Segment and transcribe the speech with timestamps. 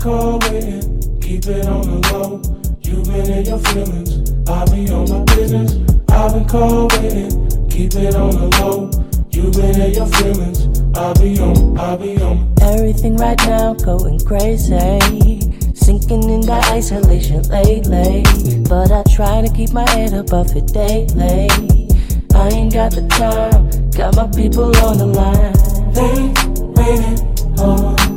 [0.00, 2.40] call waiting, keep it on the low.
[2.80, 5.76] You've been in your feelings, I be on my business.
[6.08, 8.90] I've been call waiting, keep it on the low.
[9.30, 12.54] You've been in your feelings, I be on, I be on.
[12.62, 14.98] Everything right now going crazy.
[15.74, 18.22] Sinking in that isolation lately.
[18.68, 21.48] But I try to keep my head above it daily.
[22.34, 25.52] I ain't got the time, got my people on the line.
[25.92, 26.32] They
[26.80, 28.09] waiting on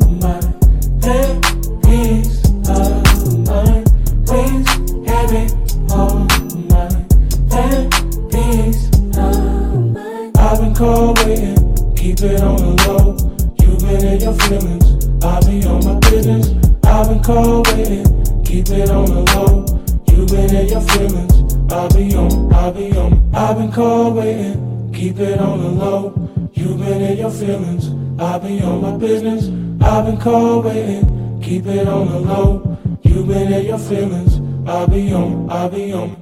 [29.04, 29.50] business.
[29.82, 32.78] I've been call waiting, keep it on the low.
[33.02, 36.16] You've been in your feelings, I'll be on, I'll be on.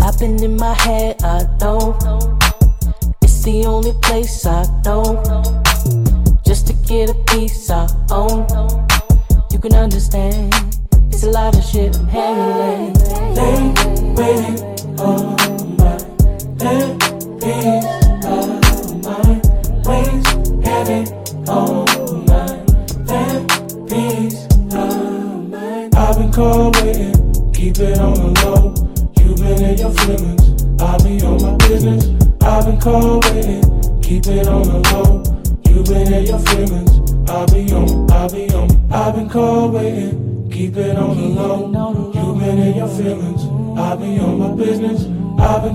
[0.00, 1.98] I've been in my head, I know.
[3.22, 5.20] It's the only place I know.
[6.46, 8.83] Just to get a piece I own.
[9.64, 10.52] Can understand.
[11.10, 12.92] It's a lot of shit I'm handling.
[13.32, 15.98] They waiting on my
[17.42, 18.03] head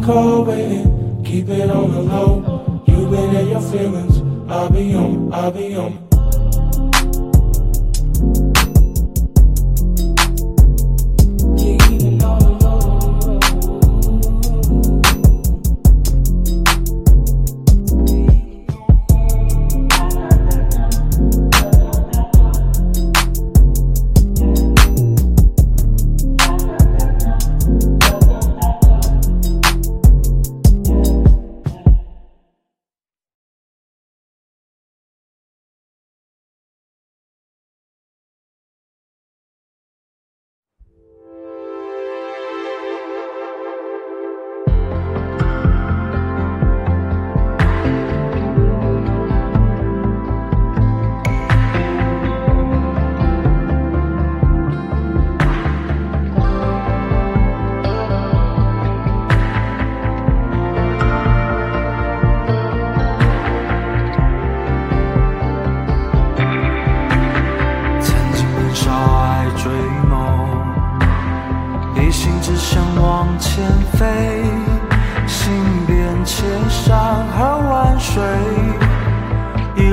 [0.09, 0.38] cold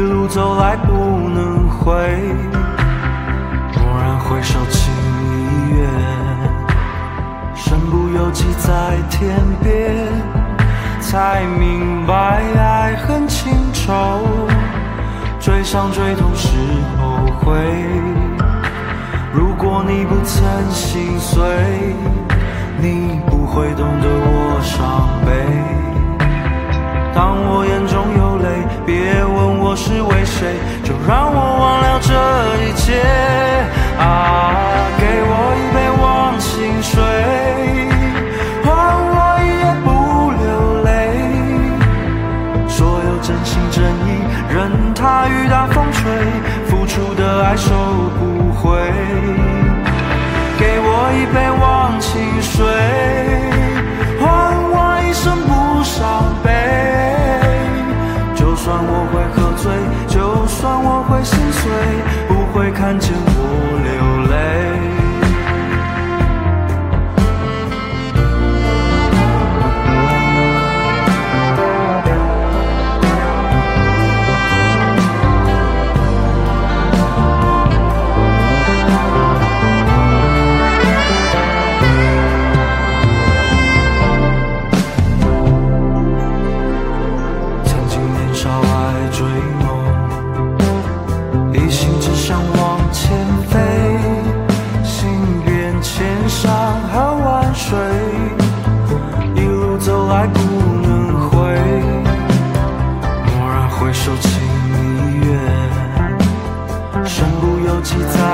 [0.07, 0.93] 路走来不
[1.29, 1.93] 能回。
[3.75, 5.89] 蓦然回首，情已远，
[7.55, 9.95] 身不由己在天边，
[11.01, 14.23] 才明白爱恨情仇。
[15.39, 16.49] 追伤追痛是
[16.99, 17.55] 后悔。
[19.33, 21.45] 如果你不曾心碎，
[22.79, 25.29] 你不会懂得我伤悲。
[27.15, 28.49] 当我眼中有泪，
[28.85, 29.25] 别
[29.77, 32.11] 是为谁，就让我忘了这
[32.65, 33.03] 一切。
[33.99, 34.09] 啊，
[34.99, 36.05] 给我一杯忘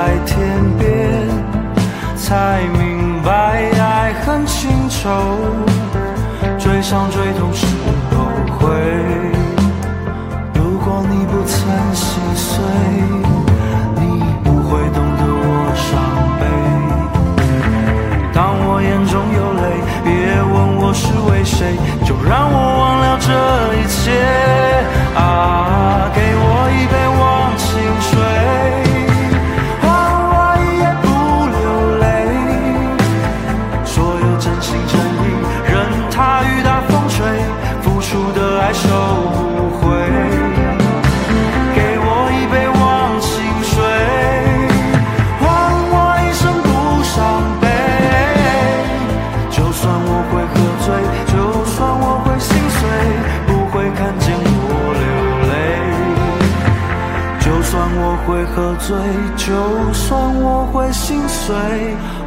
[0.05, 0.85] 在天边
[2.17, 3.31] 才明白
[3.79, 5.09] 爱恨情仇
[6.59, 7.65] 追上追痛是
[8.11, 8.25] 后
[8.57, 8.67] 悔
[10.55, 12.61] 如果你不曾心碎
[13.95, 15.87] 你不会懂得我伤
[16.37, 16.41] 悲
[18.33, 19.63] 当我眼中有泪
[20.03, 20.11] 别
[20.43, 23.31] 问我是为谁就让我忘了这
[23.77, 23.82] 一
[61.45, 61.53] 谁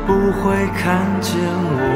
[0.07, 1.96] 不会看见我。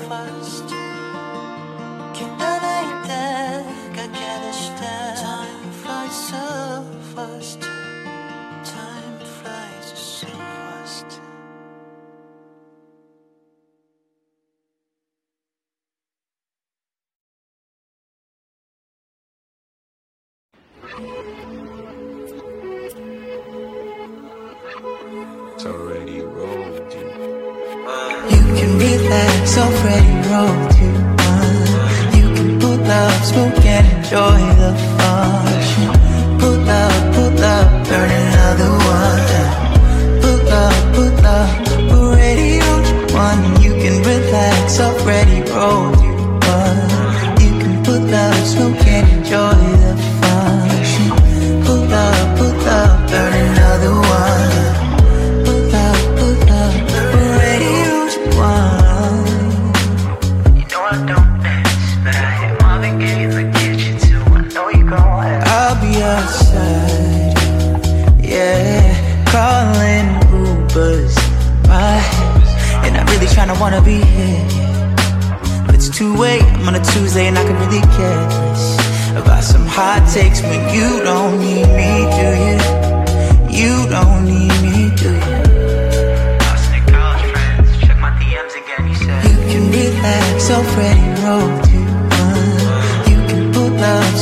[25.53, 27.01] It's already rolled, dude.
[28.31, 34.71] You can relax, already rolled, you uh, You can pull up, smoke and enjoy the
[34.97, 36.39] fun.
[36.39, 39.27] Pull up, pull up, burn another one.
[40.21, 41.49] Pull up, pull up,
[41.91, 43.60] already on one.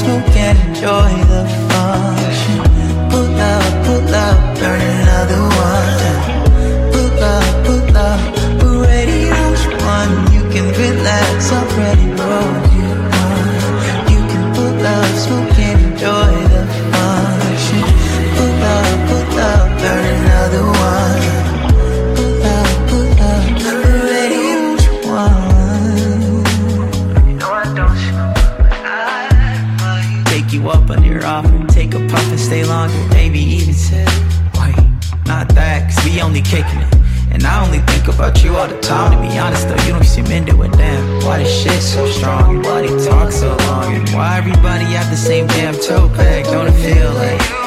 [0.02, 1.69] who can enjoy the
[36.50, 36.96] kicking it.
[37.32, 39.12] And I only think about you all the time.
[39.12, 40.72] To be honest though, you don't seem into it.
[40.72, 42.64] Damn, why this shit so strong?
[42.64, 43.94] Why they talk so long?
[43.94, 46.46] And why everybody have the same damn toe pack?
[46.46, 47.59] Don't it feel like?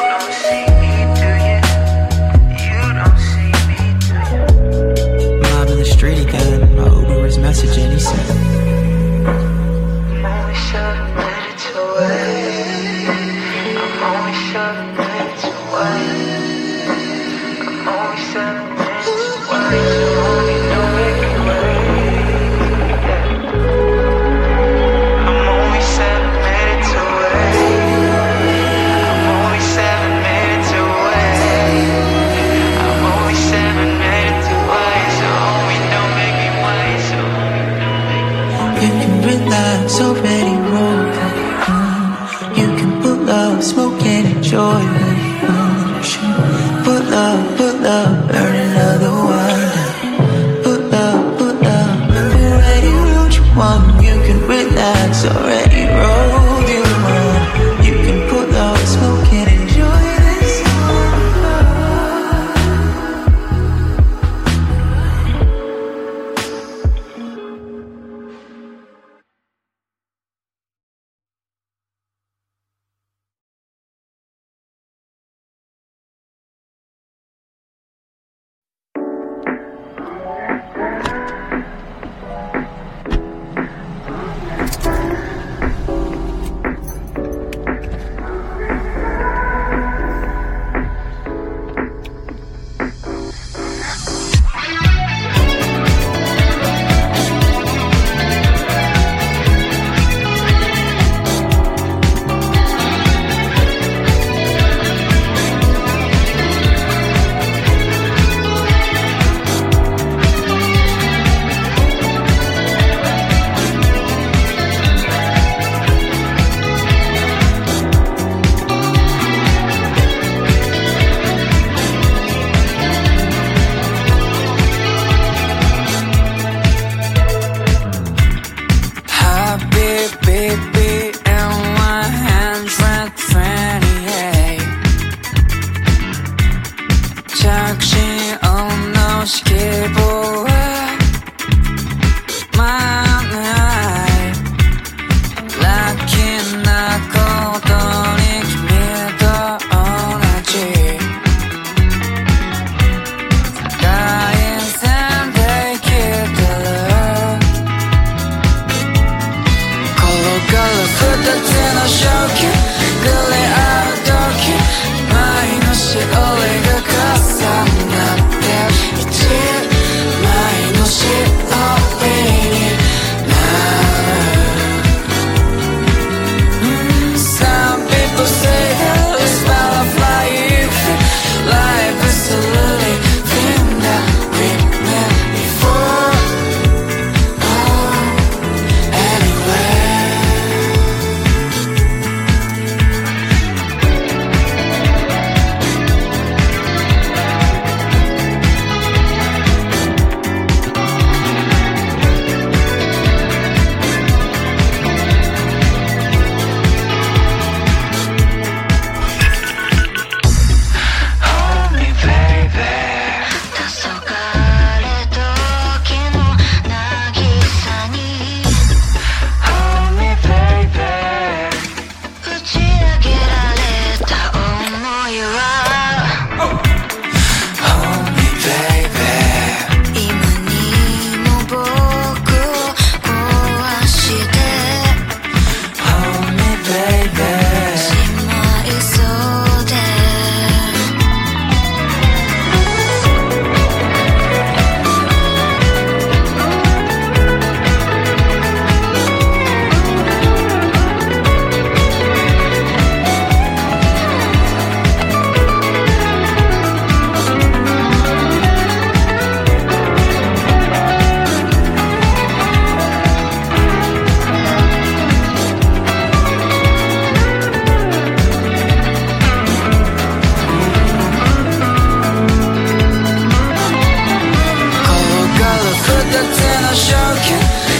[277.14, 277.71] broken.